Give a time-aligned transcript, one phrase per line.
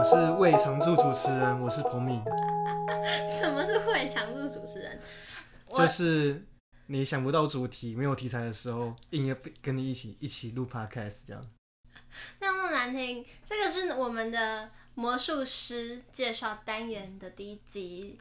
[0.00, 2.22] 我是未常驻主持人，我是彭敏。
[3.28, 4.98] 什么是胃常驻主持人？
[5.68, 6.42] 就是
[6.86, 11.50] 你想不到主题、没有题材的时候，硬要跟你一起一起录 podcast 这样。
[12.40, 18.18] 那么难听，这个是我们的魔术师介绍单元的第一集。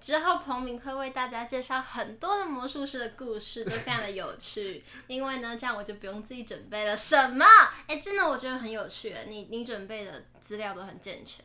[0.00, 4.82] 之后，彭明会为大家介绍很多的魔术师的故事，都非常的有趣。
[5.06, 6.96] 因为呢，这样我就不用自己准备了。
[6.96, 7.44] 什么？
[7.86, 9.14] 哎、真的，我觉得很有趣。
[9.28, 11.44] 你你准备的资料都很健全。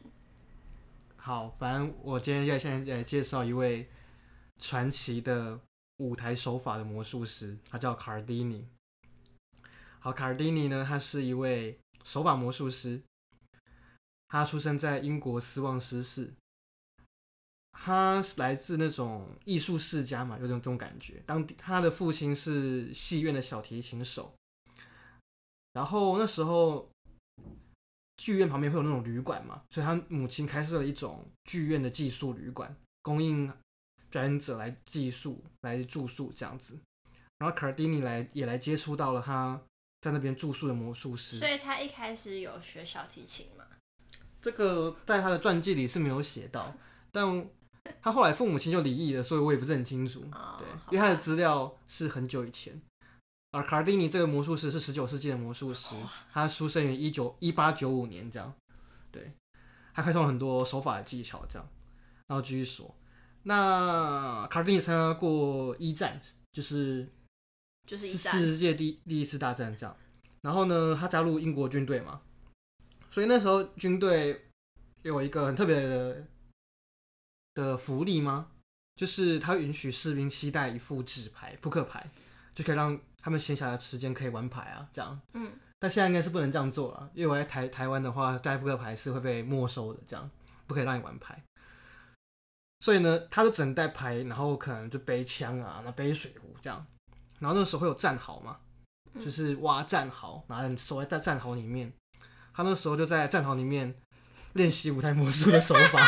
[1.18, 3.90] 好，反正我今天要先来介绍一位
[4.62, 5.60] 传奇的
[5.98, 8.68] 舞台手法的魔术师，他叫卡尔迪尼。
[10.00, 13.02] 好，卡尔迪尼呢，他是一位手法魔术师，
[14.30, 16.34] 他出生在英国斯旺斯市。
[17.78, 21.22] 他是来自那种艺术世家嘛，有种这种感觉。
[21.26, 24.34] 当他的父亲是戏院的小提琴手，
[25.74, 26.90] 然后那时候
[28.18, 33.54] 剧院旁边会有那种旅馆嘛，所以他母亲开设了一种剧院的寄宿旅馆，供应
[34.10, 36.80] 表演者来寄宿、来住宿这样子。
[37.38, 39.62] 然后卡尔迪尼来也来接触到了他
[40.02, 43.66] 在那边住宿的魔术师，所以他一开始有学小提琴嘛？
[44.42, 46.74] 这个在他的传记里是没有写到，
[47.12, 47.48] 但。
[48.02, 50.24] 他后来父母亲就离异了，所以我也不是很清楚。
[50.32, 52.80] 哦、对，因为他的资料是很久以前。
[53.52, 55.96] 而卡尔迪尼这个魔术师是十九世纪的魔术师，
[56.34, 58.54] 他出生于一九一八九五年这样。
[59.12, 59.32] 对，
[59.94, 61.68] 他开创了很多手法的技巧这样。
[62.28, 62.94] 然后继续说，
[63.44, 66.20] 那卡尔迪尼参加过一战，
[66.52, 67.08] 就是
[67.88, 69.96] 就是世界第第一次大战这样。
[70.42, 72.22] 然后呢，他加入英国军队嘛，
[73.10, 74.46] 所以那时候军队
[75.04, 76.28] 有一个很特别的。
[77.56, 78.50] 的福利吗？
[78.96, 82.08] 就是他允许士兵携带一副纸牌、扑克牌，
[82.54, 85.20] 就可以让他们闲暇的时间可以玩牌啊，这样。
[85.34, 85.52] 嗯。
[85.78, 90.30] 但现在应该是不能这样做了，因为我在台台湾的话，带扑克牌是会被没收的，这样
[90.66, 91.38] 不可以让你玩牌。
[92.80, 96.86] 所以呢，他就只能带牌，然后可能就背枪啊，那背水壶这样。
[97.40, 98.58] 然后那个时候会有战壕嘛，
[99.22, 101.92] 就是挖战壕，然后守在战壕里面。
[102.54, 103.94] 他那时候就在战壕里面
[104.54, 106.00] 练习舞台魔术的手法。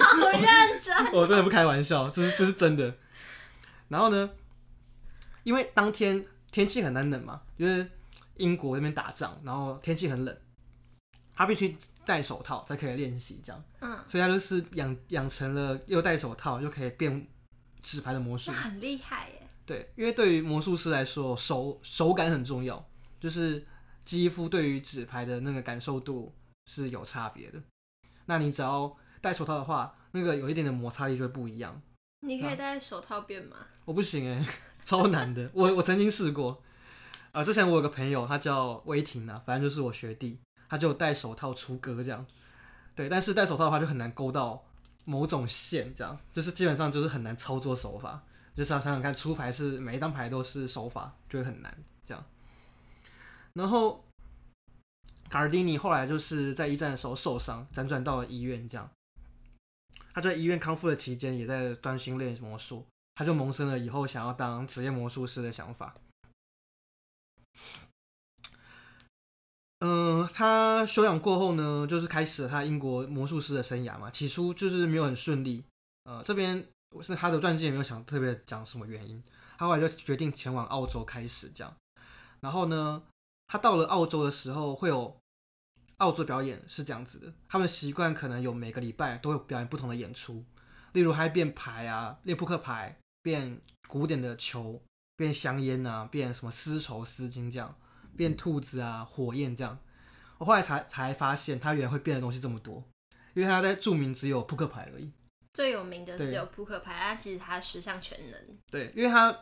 [0.00, 2.96] 好认真， 我真的不开玩笑，这是这是真的。
[3.88, 4.30] 然后呢，
[5.42, 7.88] 因为当天天气很难冷嘛，就是
[8.36, 10.36] 英国那边打仗，然后天气很冷，
[11.34, 13.64] 他必须戴手套才可以练习这样。
[13.80, 17.26] 嗯，所以他就是养养成了又戴手套又可以变
[17.82, 19.40] 纸牌的魔术，很厉害耶。
[19.66, 22.86] 对，因为对于魔术师来说，手手感很重要，
[23.20, 23.64] 就是
[24.04, 26.34] 肌肤对于纸牌的那个感受度
[26.66, 27.62] 是有差别的。
[28.26, 28.94] 那你只要
[29.24, 31.80] 戴手套的话，那个有一点的摩擦力就会不一样。
[32.20, 33.56] 你可以戴手套变吗？
[33.86, 34.46] 我不行哎、欸，
[34.84, 35.50] 超难的。
[35.54, 36.62] 我我曾经试过，
[37.32, 42.26] 啊、呃，之前我有个朋友，他叫威霆啊，反正就是我学弟，他就戴手套出歌这样。
[42.94, 44.62] 对，但是戴手套的话就很难勾到
[45.06, 48.22] 某种线，这样就是基本上就是很难操作手法。
[48.54, 51.74] 就是要想想看，出牌是每一张牌都是手法，就会很难
[52.04, 52.22] 这样。
[53.54, 54.04] 然后
[55.30, 58.88] 卡尔迪尼后来就是在一战的时候受伤，辗转到了医院这样。
[60.14, 62.86] 他在医院康复的期间，也在专心练魔术。
[63.16, 65.94] 他就萌生了以后想要当职业魔术师的想法。
[69.80, 74.08] 嗯、他休养过后呢，就是开始了他英国魔术师的生涯嘛。
[74.10, 75.64] 起初就是没有很顺利。
[76.04, 76.64] 呃，这边
[77.02, 79.20] 是他的传记也没有想特别讲什么原因。
[79.58, 81.76] 他后来就决定前往澳洲开始这样。
[82.40, 83.02] 然后呢，
[83.48, 85.16] 他到了澳洲的时候会有。
[86.04, 90.44] 澳洲表演是这样子的，他们习惯可能有每个礼拜都会表演不同的演出，
[90.92, 94.82] 例如还变牌啊，练扑克牌，变古典的球，
[95.16, 97.74] 变香烟啊，变什么丝绸丝巾这样，
[98.14, 99.78] 变兔子啊，火焰这样。
[100.36, 102.84] 我后来才才发现，他原来会变的东西这么多，
[103.32, 105.10] 因为他在著名只有扑克牌而已。
[105.54, 108.58] 最有名的是只有扑克牌，但其实他十项全能。
[108.70, 109.34] 对，因为他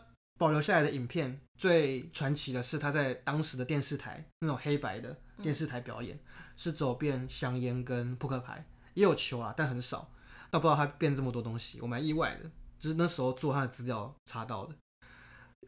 [0.42, 6.16] 保留下来的影片最传奇的是他在当时的电视台那种黑白的电视台表演。
[6.16, 10.12] 嗯是走遍香烟跟扑克牌，也有球啊，但很少。
[10.50, 12.50] 但不知道他变这么多东西，我蛮意外的。
[12.78, 14.74] 就是那时候做他的资料查到的，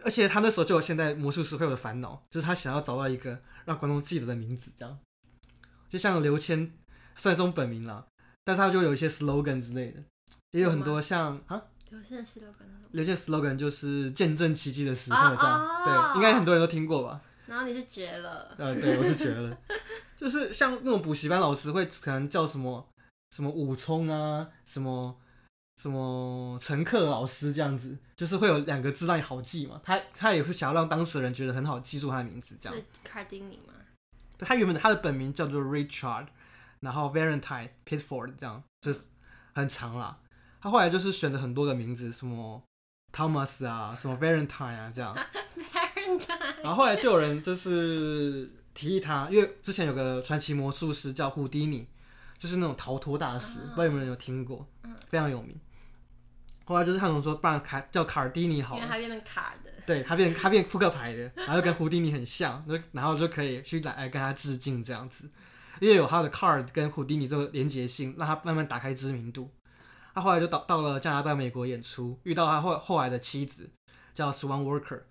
[0.05, 4.99] 而且他那时候就有现在魔术师会有的烦恼，就是他想要找到一个让观众记得的名字，这样。
[5.89, 6.71] 就像刘谦，
[7.17, 8.07] 虽然是用本名啦，
[8.45, 10.05] 但是他就有一些 slogan 之类的，
[10.51, 11.63] 也有很多像啊。
[11.95, 12.47] 刘谦的 slogan 是什
[12.83, 12.89] 么？
[12.93, 15.61] 刘谦 slogan 就是见证奇迹的时刻，这样。
[15.61, 15.85] Oh, oh.
[15.85, 17.21] 对，应该很多人都听过吧。
[17.47, 19.57] 然后你是绝了，呃，对，我是绝了，
[20.17, 22.89] 就是像那种补习班老师会可能叫什么
[23.31, 25.15] 什么武聪啊，什么
[25.77, 29.81] 什么乘客老师这样子，就是会有两个字让你好记嘛。
[29.85, 32.77] 他他也会想要让当事人觉得很好记住他的名字，这样。
[32.77, 33.75] 是卡丁尼吗？
[34.39, 36.29] 对，他原本他的本名叫做 Richard，
[36.81, 39.09] 然后 Valentine Pitford 这样就是
[39.55, 40.19] 很长啦。
[40.65, 42.63] 他后来就是选了很多的名字，什么
[43.13, 45.15] Thomas 啊，什么 Valentine 啊这样。
[45.75, 46.63] Valentine。
[46.63, 51.87] 然后后来就有人就是提议他，因为之前有个传奇魔术师叫胡迪尼，
[52.39, 54.67] 就是那种逃脱大师，不知道有没有人有听过，
[55.07, 55.55] 非常有名。
[56.65, 65.29] 后来就是他们说，不然卡叫卡尔迪尼好了，因为他变成卡的，对他变他变扑克牌的，然后跟胡迪尼很像，就然后就可以去来跟他致敬这样子，
[65.81, 69.51] 因为有他的 card 跟胡迪尼这个连结性，让他慢慢打开知名度。
[70.15, 73.69] 他后来就到到了加拿大、美国演出，遇到他后后来的妻子
[74.15, 75.03] 叫 Swan Worker，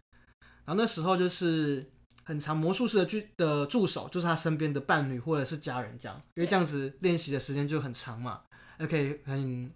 [0.65, 1.91] 然后那时候就是
[2.23, 8.44] 很长魔术师的助的助手就是他身边的伴侣或者是家人这样，因为这样子练习的时间就很长嘛，
[8.79, 9.69] 也可以很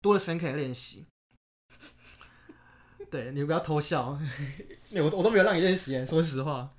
[0.00, 1.06] 多的时间可以练习。
[3.10, 4.18] 对，你不要偷笑，
[4.90, 6.70] 我我都没有让你练习，说实话，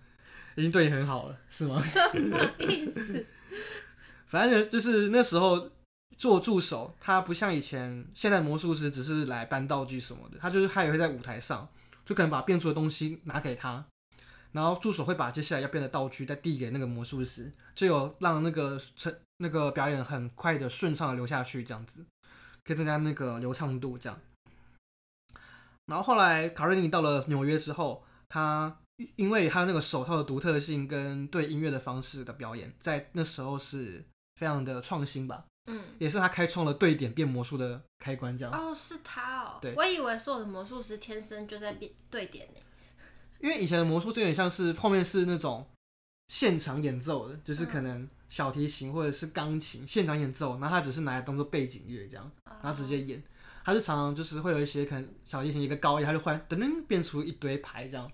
[0.56, 1.80] 已经对你很好了，是吗？
[1.80, 3.26] 什么意思？
[4.28, 5.70] 反正就是那时候
[6.24, 11.68] 做助手，他不像以前，现在魔术师只是来搬道具什么的，他就是他也会在舞台上，
[12.06, 13.86] 就可能把变出的东西拿给他，
[14.54, 22.06] 然后助手会把接下来要变的道具再递给那个魔术师，就有让那个成那个表演很快的顺畅的流下去，这样子
[22.64, 24.18] 可以增加那个流畅度，这样。
[25.88, 28.78] 然后后来卡瑞尼到了纽约之后，他
[29.18, 34.06] 因为他那个手套的独特性跟对音乐的方式的表演，在那时候是
[34.38, 35.44] 非常的创新吧。
[35.68, 38.54] 嗯，也是他开创了对点变魔术的开关，这样。
[38.54, 39.60] 哦，是他哦。
[39.62, 42.60] 对，我以为所有的魔术师天生就在变对点呢。
[43.40, 45.68] 因为以前的魔术就有点像是后面是那种
[46.28, 52.32] 现场演奏的，就是可能小提琴或者是钢琴现场演奏，然后他只是拿来当做背景乐这样，
[52.62, 53.22] 然后直接演。
[53.66, 58.12] 他是常常就是会有一些可能小提琴一个高音，他就忽然噔噔变出一堆牌，这样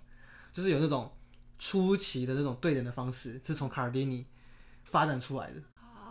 [0.54, 1.12] 就是有那种
[1.58, 4.26] 出奇的那种对点的方式，是从卡尔迪尼
[4.84, 5.62] 发展出来的。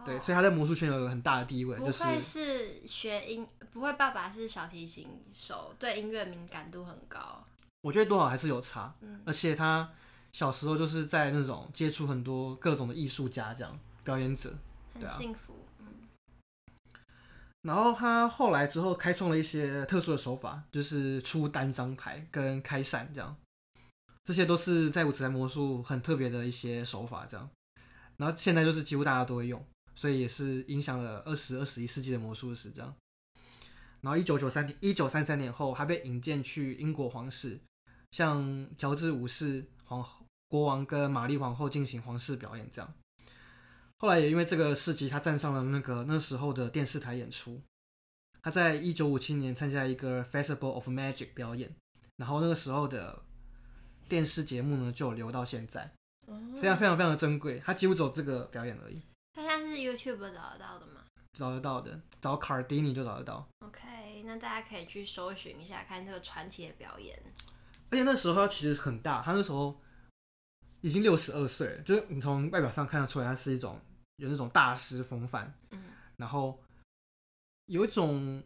[0.09, 1.77] 哦、对，所以他在魔术圈有个很大的地位。
[1.77, 7.45] 不会是学音，不会爸爸是小提琴手，对音乐敏感度很高。
[7.83, 9.89] 我觉得多少还是有差，嗯、而且他
[10.33, 14.53] 小时候就是在那种接触很多各种的艺术家，这样表演者，
[14.95, 15.55] 很幸福。
[17.63, 23.37] 然后他后来之后开创了一些特殊的手法，就是出单张牌跟开伞这样，
[24.25, 27.51] 这些都是在五彩魔术很特别的一些手法这样。
[28.17, 29.65] 然后现在就是几乎大家都会用，
[29.99, 32.95] 所以也是影响了二十二十一世纪的魔术师这样。
[34.01, 37.59] 然后一九九三年一九三三年后，还被引荐去英国皇室，
[38.13, 40.09] 向乔治五世皇
[40.47, 42.95] 国王跟玛丽皇后进行皇室表演这样。
[43.97, 47.61] 后来也因为这个事迹，他站上了那个那时候的电视台演出。
[48.41, 51.75] 他在一九五七年参加一个 Festival of Magic 表演，
[52.19, 53.25] 然后那个时候的
[54.09, 55.93] 电视节目呢就留到现在，
[56.61, 57.61] 非常非常非常的珍贵。
[57.67, 59.03] 他几乎走这个表演而已。
[59.69, 61.05] 是 YouTube 找得到的吗？
[61.33, 63.47] 找得到的，找卡尔迪尼就找得到。
[63.61, 67.21] OK，那大家可以去搜寻一下，看这个传奇的表演。
[67.91, 69.81] 而且那时候他其实很大，他那时候
[70.81, 73.81] 已经六十二岁了，就是你从外表上看得出来，他是一种。
[74.21, 75.81] 有那种大师风范，嗯，
[76.17, 76.61] 然后
[77.67, 78.43] 有一种，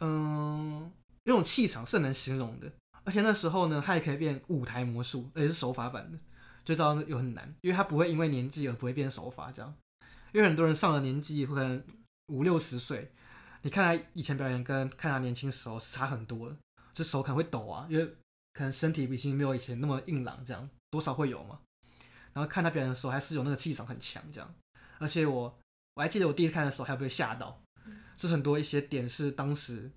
[0.00, 0.92] 嗯，
[1.22, 2.70] 有一种气场是很难形容的。
[3.02, 6.18] 而且那时候呢，他也可以变舞台魔术，而且是手法版的，
[6.66, 9.74] 就知道有很难，因为他不会因为年纪而不会变手法这样。
[10.34, 11.82] 因为很多人上了年纪，可能
[12.26, 13.12] 五六十岁，
[13.62, 16.56] 你看他以前表演跟看他年轻时候是差很多了，
[16.92, 18.04] 这手可能会抖啊，因为
[18.52, 21.60] 可能身体已经没有以前那么硬朗，这样多少会有嘛。
[22.32, 24.54] 然后看他表演的时候，还是有那个气场很强这样。
[24.98, 25.56] 而且我
[25.94, 27.62] 我还记得我第一次看的时候还有被吓到，
[28.16, 29.88] 是很多一些点是当时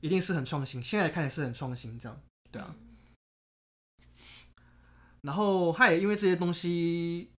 [0.00, 2.18] 一定是很创新，现在看也是很创新，这样
[2.50, 2.74] 对啊。
[5.20, 7.30] 然后他也因为这些东西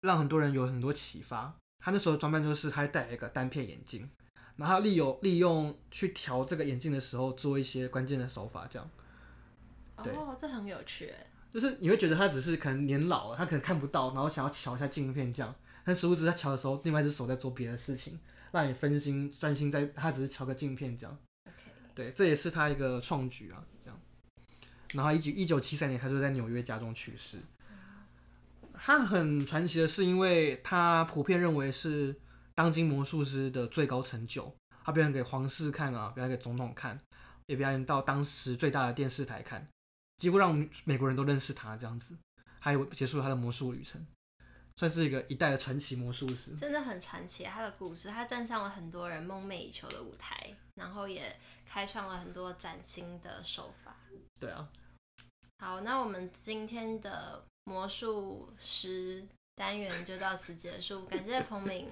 [0.00, 1.56] 让很多人有很多启发。
[1.78, 4.10] 他那时候装扮就是他戴了一个单片眼镜，
[4.56, 8.90] 然后利用利用去调这个眼镜的时候做一些关键的手法，这样。
[9.96, 11.12] 哦，这很有趣。
[11.52, 15.54] 就是你会觉得他只是可能年老了，他可能看不到，然后想要瞧一下镜片这样。
[15.84, 18.18] 但殊不知他瞧的时候，另外一只手在做别的事情，
[18.50, 21.16] 让你分心专心在他只是瞧个镜片这样。
[21.94, 23.98] 对，这也是他一个创举啊，这样。
[24.92, 27.38] 然后一九一九七三年，他就在纽约家中去世。
[28.86, 32.14] 他很传奇的是，因为他普遍认为是
[32.54, 34.54] 当今魔术师的最高成就。
[34.84, 37.00] 他表演给皇室看啊，表演给总统看，
[37.46, 39.66] 也表演到当时最大的电视台看，
[40.18, 42.14] 几乎让美国人都认识他这样子。
[42.60, 44.06] 还有结束了他的魔术旅程。
[44.76, 47.42] 算是一个一代的传奇魔术师，真的很传奇。
[47.42, 53.96] 他的故事，他站上了很多人梦寐以求的舞台，然后也开创了很多崭新的手法。
[54.38, 54.68] 对啊。
[55.58, 59.22] 好，那我们今天的魔术师
[59.54, 61.04] 单元就到此结束。
[61.06, 61.86] 感谢彭敏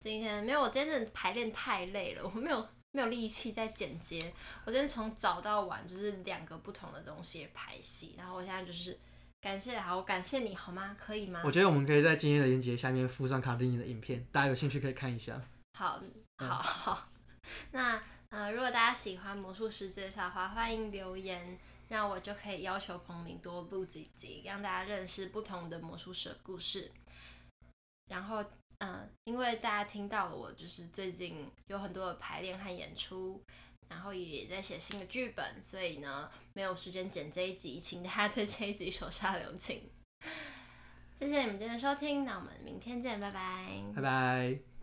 [0.00, 4.32] 今天没有，我今天真的排练太累了，我没有没有力气在剪接。
[4.64, 8.98] 我今天从早到晚就是两个不同的东西排戏，然后我现在就是
[9.40, 10.96] 感谢，好，我感谢你好吗？
[10.98, 11.42] 可以吗？
[11.44, 15.40] 我觉得我们可以在今天的链接下面附上卡丁尼的影片，大家有兴趣可以看一下。
[15.74, 16.00] 好，
[16.38, 17.08] 好，好。
[17.72, 21.58] 那呃，如果大家喜欢魔术师介绍的话，欢迎留言。
[21.88, 26.90] 那我就可以要求彭明多录几集，让大家认识不同的魔术师的故事。
[28.08, 28.44] 然后，
[28.78, 33.42] 嗯、因为大家听到了我就是最近有很多的排练和演出，
[33.88, 39.90] 然后也在写新的剧本，所以呢，没有时间剪这一集，请大家对这一集手下留情。
[41.18, 44.75] 谢谢你们今天的收听，那我们明天见，拜拜，拜拜。